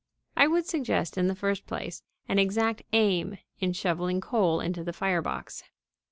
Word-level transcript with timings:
I 0.35 0.47
would 0.47 0.65
suggest, 0.65 1.15
in 1.15 1.27
the 1.27 1.35
first 1.35 1.67
place, 1.67 2.01
an 2.27 2.39
exact 2.39 2.81
aim 2.91 3.37
in 3.59 3.71
shoveling 3.71 4.19
coal 4.19 4.59
into 4.59 4.83
the 4.83 4.93
fire 4.93 5.21
box. 5.21 5.63